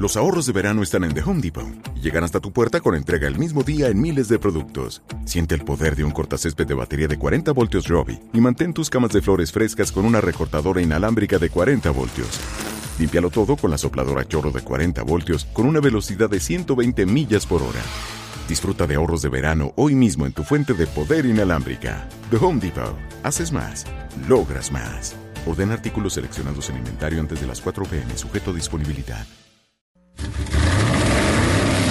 Los 0.00 0.16
ahorros 0.16 0.46
de 0.46 0.54
verano 0.54 0.82
están 0.82 1.04
en 1.04 1.12
The 1.12 1.20
Home 1.20 1.42
Depot 1.42 1.66
y 1.94 2.00
llegan 2.00 2.24
hasta 2.24 2.40
tu 2.40 2.52
puerta 2.52 2.80
con 2.80 2.94
entrega 2.94 3.28
el 3.28 3.36
mismo 3.36 3.62
día 3.62 3.88
en 3.88 4.00
miles 4.00 4.28
de 4.28 4.38
productos. 4.38 5.02
Siente 5.26 5.54
el 5.54 5.62
poder 5.62 5.94
de 5.94 6.04
un 6.04 6.10
cortacésped 6.10 6.66
de 6.66 6.72
batería 6.72 7.06
de 7.06 7.18
40 7.18 7.52
voltios 7.52 7.86
Robbie 7.86 8.18
y 8.32 8.40
mantén 8.40 8.72
tus 8.72 8.88
camas 8.88 9.12
de 9.12 9.20
flores 9.20 9.52
frescas 9.52 9.92
con 9.92 10.06
una 10.06 10.22
recortadora 10.22 10.80
inalámbrica 10.80 11.38
de 11.38 11.50
40 11.50 11.90
voltios. 11.90 12.40
Límpialo 12.98 13.28
todo 13.28 13.56
con 13.56 13.70
la 13.70 13.76
sopladora 13.76 14.26
chorro 14.26 14.50
de 14.50 14.62
40 14.62 15.02
voltios 15.02 15.44
con 15.52 15.66
una 15.66 15.80
velocidad 15.80 16.30
de 16.30 16.40
120 16.40 17.04
millas 17.04 17.44
por 17.44 17.60
hora. 17.60 17.82
Disfruta 18.48 18.86
de 18.86 18.94
ahorros 18.94 19.20
de 19.20 19.28
verano 19.28 19.74
hoy 19.76 19.94
mismo 19.94 20.24
en 20.24 20.32
tu 20.32 20.44
fuente 20.44 20.72
de 20.72 20.86
poder 20.86 21.26
inalámbrica. 21.26 22.08
The 22.30 22.38
Home 22.38 22.58
Depot. 22.58 22.96
Haces 23.22 23.52
más. 23.52 23.84
Logras 24.26 24.72
más. 24.72 25.14
Orden 25.44 25.70
artículos 25.72 26.14
seleccionados 26.14 26.70
en 26.70 26.78
inventario 26.78 27.20
antes 27.20 27.38
de 27.38 27.46
las 27.46 27.60
4 27.60 27.84
pm, 27.84 28.16
sujeto 28.16 28.52
a 28.52 28.54
disponibilidad. 28.54 29.26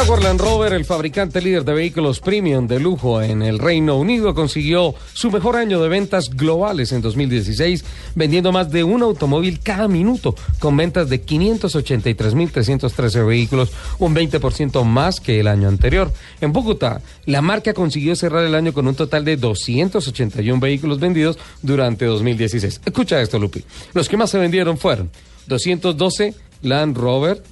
Jaguar 0.00 0.22
Land 0.22 0.40
Rover, 0.40 0.72
el 0.72 0.86
fabricante 0.86 1.42
líder 1.42 1.62
de 1.62 1.74
vehículos 1.74 2.20
premium 2.20 2.66
de 2.66 2.80
lujo 2.80 3.20
en 3.20 3.42
el 3.42 3.58
Reino 3.58 3.98
Unido, 3.98 4.34
consiguió 4.34 4.94
su 5.12 5.30
mejor 5.30 5.56
año 5.56 5.78
de 5.82 5.90
ventas 5.90 6.30
globales 6.30 6.92
en 6.92 7.02
2016, 7.02 7.84
vendiendo 8.14 8.50
más 8.50 8.70
de 8.70 8.82
un 8.82 9.02
automóvil 9.02 9.60
cada 9.60 9.88
minuto, 9.88 10.34
con 10.58 10.74
ventas 10.74 11.10
de 11.10 11.22
583.313 11.22 13.26
vehículos, 13.26 13.72
un 13.98 14.14
20% 14.14 14.84
más 14.84 15.20
que 15.20 15.38
el 15.38 15.48
año 15.48 15.68
anterior. 15.68 16.10
En 16.40 16.54
Bogotá, 16.54 17.02
la 17.26 17.42
marca 17.42 17.74
consiguió 17.74 18.16
cerrar 18.16 18.46
el 18.46 18.54
año 18.54 18.72
con 18.72 18.88
un 18.88 18.94
total 18.94 19.26
de 19.26 19.36
281 19.36 20.60
vehículos 20.60 20.98
vendidos 20.98 21.38
durante 21.60 22.06
2016. 22.06 22.80
Escucha 22.86 23.20
esto, 23.20 23.38
Lupi. 23.38 23.62
Los 23.92 24.08
que 24.08 24.16
más 24.16 24.30
se 24.30 24.38
vendieron 24.38 24.78
fueron 24.78 25.10
212 25.46 26.32
Land 26.62 26.96
Rover, 26.96 27.42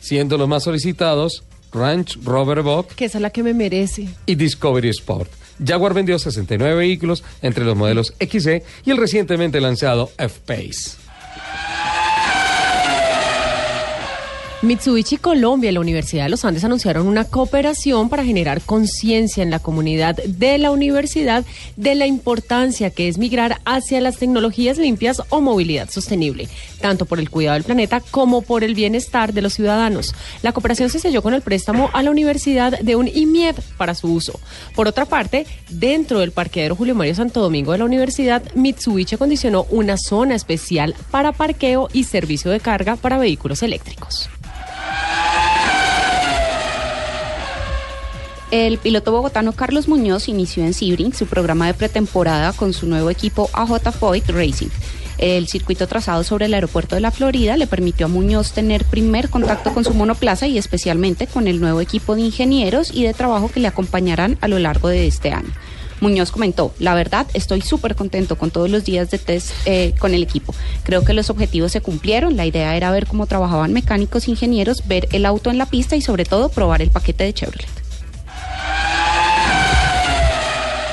siendo 0.00 0.36
los 0.38 0.48
más 0.48 0.64
solicitados 0.64 1.44
Ranch 1.72 2.18
Rover 2.24 2.62
Bock 2.62 2.92
Que 2.94 3.04
esa 3.04 3.18
es 3.18 3.22
la 3.22 3.30
que 3.30 3.42
me 3.42 3.54
merece. 3.54 4.08
y 4.26 4.34
Discovery 4.34 4.88
Sport. 4.88 5.30
Jaguar 5.64 5.92
vendió 5.94 6.18
69 6.18 6.74
vehículos 6.74 7.22
entre 7.42 7.64
los 7.64 7.76
modelos 7.76 8.14
XE 8.18 8.62
y 8.84 8.90
el 8.90 8.96
recientemente 8.96 9.60
lanzado 9.60 10.10
F-Pace. 10.16 10.99
Mitsubishi 14.62 15.16
Colombia 15.16 15.70
y 15.70 15.72
la 15.72 15.80
Universidad 15.80 16.24
de 16.24 16.28
los 16.28 16.44
Andes 16.44 16.64
anunciaron 16.64 17.06
una 17.06 17.24
cooperación 17.24 18.10
para 18.10 18.26
generar 18.26 18.60
conciencia 18.60 19.42
en 19.42 19.50
la 19.50 19.58
comunidad 19.58 20.16
de 20.16 20.58
la 20.58 20.70
universidad 20.70 21.46
de 21.76 21.94
la 21.94 22.06
importancia 22.06 22.90
que 22.90 23.08
es 23.08 23.16
migrar 23.16 23.62
hacia 23.64 24.02
las 24.02 24.18
tecnologías 24.18 24.76
limpias 24.76 25.22
o 25.30 25.40
movilidad 25.40 25.88
sostenible, 25.88 26.46
tanto 26.78 27.06
por 27.06 27.20
el 27.20 27.30
cuidado 27.30 27.54
del 27.54 27.64
planeta 27.64 28.02
como 28.10 28.42
por 28.42 28.62
el 28.62 28.74
bienestar 28.74 29.32
de 29.32 29.40
los 29.40 29.54
ciudadanos. 29.54 30.14
La 30.42 30.52
cooperación 30.52 30.90
se 30.90 30.98
selló 30.98 31.22
con 31.22 31.32
el 31.32 31.40
préstamo 31.40 31.88
a 31.94 32.02
la 32.02 32.10
universidad 32.10 32.78
de 32.80 32.96
un 32.96 33.08
IMIEP 33.08 33.58
para 33.78 33.94
su 33.94 34.12
uso. 34.12 34.38
Por 34.74 34.86
otra 34.86 35.06
parte, 35.06 35.46
dentro 35.70 36.18
del 36.18 36.32
parqueadero 36.32 36.76
Julio 36.76 36.94
Mario 36.94 37.14
Santo 37.14 37.40
Domingo 37.40 37.72
de 37.72 37.78
la 37.78 37.86
universidad, 37.86 38.42
Mitsubishi 38.54 39.14
acondicionó 39.14 39.66
una 39.70 39.96
zona 39.96 40.34
especial 40.34 40.94
para 41.10 41.32
parqueo 41.32 41.88
y 41.94 42.04
servicio 42.04 42.50
de 42.50 42.60
carga 42.60 42.96
para 42.96 43.16
vehículos 43.16 43.62
eléctricos. 43.62 44.28
El 48.50 48.78
piloto 48.78 49.12
bogotano 49.12 49.52
Carlos 49.52 49.86
Muñoz 49.86 50.28
inició 50.28 50.64
en 50.64 50.74
Sebring 50.74 51.14
su 51.14 51.26
programa 51.26 51.68
de 51.68 51.74
pretemporada 51.74 52.52
con 52.52 52.72
su 52.72 52.86
nuevo 52.86 53.08
equipo 53.08 53.48
AJ 53.52 53.92
Foyt 53.92 54.28
Racing. 54.28 54.70
El 55.18 55.46
circuito 55.46 55.86
trazado 55.86 56.24
sobre 56.24 56.46
el 56.46 56.54
aeropuerto 56.54 56.96
de 56.96 57.00
la 57.00 57.12
Florida 57.12 57.56
le 57.56 57.68
permitió 57.68 58.06
a 58.06 58.08
Muñoz 58.08 58.50
tener 58.50 58.84
primer 58.84 59.28
contacto 59.30 59.72
con 59.72 59.84
su 59.84 59.94
monoplaza 59.94 60.48
y 60.48 60.58
especialmente 60.58 61.28
con 61.28 61.46
el 61.46 61.60
nuevo 61.60 61.80
equipo 61.80 62.16
de 62.16 62.22
ingenieros 62.22 62.90
y 62.92 63.04
de 63.04 63.14
trabajo 63.14 63.50
que 63.50 63.60
le 63.60 63.68
acompañarán 63.68 64.36
a 64.40 64.48
lo 64.48 64.58
largo 64.58 64.88
de 64.88 65.06
este 65.06 65.30
año. 65.30 65.52
Muñoz 66.00 66.32
comentó, 66.32 66.74
la 66.80 66.94
verdad 66.94 67.28
estoy 67.34 67.60
súper 67.60 67.94
contento 67.94 68.36
con 68.36 68.50
todos 68.50 68.68
los 68.68 68.84
días 68.84 69.12
de 69.12 69.18
test 69.18 69.52
eh, 69.66 69.94
con 70.00 70.12
el 70.12 70.24
equipo. 70.24 70.54
Creo 70.82 71.04
que 71.04 71.12
los 71.12 71.30
objetivos 71.30 71.70
se 71.70 71.82
cumplieron. 71.82 72.36
La 72.36 72.46
idea 72.46 72.74
era 72.74 72.90
ver 72.90 73.06
cómo 73.06 73.26
trabajaban 73.26 73.72
mecánicos, 73.72 74.26
ingenieros, 74.26 74.88
ver 74.88 75.06
el 75.12 75.24
auto 75.24 75.50
en 75.50 75.58
la 75.58 75.66
pista 75.66 75.94
y 75.94 76.00
sobre 76.00 76.24
todo 76.24 76.48
probar 76.48 76.82
el 76.82 76.90
paquete 76.90 77.22
de 77.24 77.34
Chevrolet. 77.34 77.79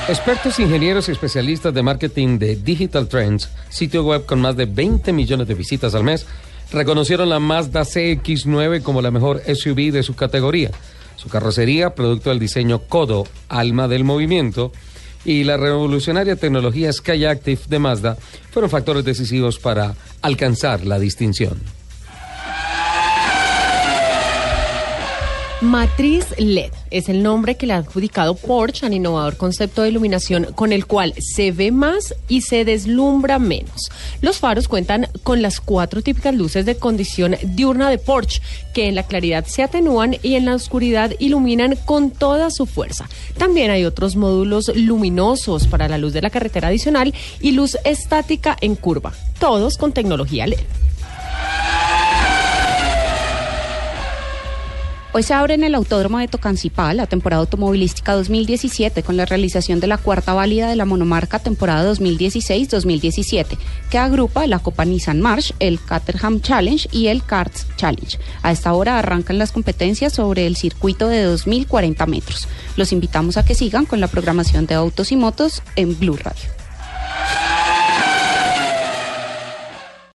Expertos, 0.10 0.58
ingenieros 0.60 1.10
y 1.10 1.12
especialistas 1.12 1.74
de 1.74 1.84
marketing 1.84 2.40
de 2.40 2.56
Digital 2.56 3.10
Trends, 3.10 3.50
sitio 3.68 4.06
web 4.06 4.26
con 4.26 4.40
más 4.40 4.56
de 4.56 4.66
20 4.66 5.12
millones 5.12 5.50
de 5.50 5.54
visitas 5.54 5.94
al 5.96 6.06
mes, 6.06 6.26
reconocieron 6.72 7.28
la 7.28 7.40
Mazda 7.40 7.82
CX9 7.82 8.84
como 8.84 9.02
la 9.02 9.12
mejor 9.12 9.42
SUV 9.42 9.92
de 9.92 10.04
su 10.04 10.16
categoría. 10.16 10.72
Su 11.18 11.28
carrocería, 11.28 11.94
producto 11.94 12.30
del 12.30 12.40
diseño 12.40 12.80
Kodo, 12.80 13.26
alma 13.50 13.90
del 13.90 14.06
movimiento, 14.06 14.72
y 15.26 15.44
la 15.44 15.58
revolucionaria 15.58 16.38
tecnología 16.38 16.94
Skyactiv 16.94 17.68
de 17.68 17.80
Mazda 17.80 18.18
fueron 18.52 18.72
factores 18.72 19.04
decisivos 19.04 19.60
para 19.60 19.94
alcanzar 20.22 20.86
la 20.86 21.00
distinción. 21.00 21.60
Matriz 25.62 26.28
LED 26.38 26.72
es 26.92 27.10
el 27.10 27.24
nombre 27.24 27.56
que 27.56 27.66
le 27.66 27.74
ha 27.74 27.78
adjudicado 27.78 28.36
Porsche 28.36 28.86
al 28.86 28.94
innovador 28.94 29.38
concepto 29.38 29.82
de 29.82 29.90
iluminación 29.90 30.54
con 30.54 30.72
el 30.72 30.86
cual 30.86 31.16
se 31.18 31.52
ve 31.52 31.72
más 31.72 32.14
y 32.28 32.42
se 32.42 32.64
deslumbra 32.64 33.40
menos. 33.40 33.90
Los 34.22 34.38
faros 34.38 34.68
cuentan 34.68 35.08
con 35.24 35.42
las 35.42 35.60
cuatro 35.60 36.04
típicas 36.04 36.36
luces 36.36 36.64
de 36.68 36.78
condición 36.78 37.38
diurna 37.42 37.90
de 37.90 37.98
Porsche, 37.98 38.40
que 38.76 38.88
en 38.88 38.94
la 38.94 39.08
claridad 39.08 39.48
se 39.48 39.64
atenúan 39.64 40.18
y 40.22 40.36
en 40.36 40.46
la 40.46 40.54
oscuridad 40.54 41.14
iluminan 41.18 41.76
con 41.86 42.12
toda 42.12 42.52
su 42.52 42.68
fuerza. 42.68 43.10
También 43.40 43.72
hay 43.72 43.84
otros 43.84 44.16
módulos 44.16 44.72
luminosos 44.76 45.66
para 45.66 45.88
la 45.88 45.98
luz 45.98 46.14
de 46.14 46.22
la 46.22 46.30
carretera 46.30 46.68
adicional 46.68 47.16
y 47.42 47.54
luz 47.54 47.80
estática 47.84 48.56
en 48.62 48.76
curva, 48.76 49.12
todos 49.40 49.80
con 49.80 49.92
tecnología 49.92 50.46
LED. 50.46 50.87
Hoy 55.18 55.24
se 55.24 55.34
abre 55.34 55.56
en 55.56 55.64
el 55.64 55.74
Autódromo 55.74 56.20
de 56.20 56.28
Tocancipá 56.28 56.94
la 56.94 57.08
temporada 57.08 57.40
automovilística 57.40 58.14
2017 58.14 59.02
con 59.02 59.18
la 59.18 59.26
realización 59.26 59.80
de 59.80 59.88
la 59.88 59.98
cuarta 59.98 60.36
válida 60.36 60.70
de 60.70 60.76
la 60.76 60.86
monomarca 60.86 61.40
temporada 61.40 61.92
2016-2017, 61.92 63.58
que 63.90 63.98
agrupa 63.98 64.46
la 64.46 64.60
Copa 64.60 64.86
Nissan 64.86 65.20
March, 65.20 65.56
el 65.60 65.84
Caterham 65.84 66.40
Challenge 66.42 66.88
y 66.92 67.08
el 67.08 67.24
Karts 67.24 67.66
Challenge. 67.78 68.20
A 68.44 68.52
esta 68.52 68.72
hora 68.74 69.00
arrancan 69.00 69.40
las 69.40 69.52
competencias 69.52 70.14
sobre 70.14 70.46
el 70.46 70.56
circuito 70.56 71.08
de 71.08 71.28
2.040 71.28 72.06
metros. 72.06 72.48
Los 72.76 72.92
invitamos 72.92 73.38
a 73.38 73.44
que 73.44 73.56
sigan 73.56 73.88
con 73.88 74.00
la 74.00 74.10
programación 74.10 74.68
de 74.68 74.76
autos 74.76 75.12
y 75.12 75.16
motos 75.16 75.64
en 75.76 75.98
Blue 75.98 76.18
Radio. 76.18 76.57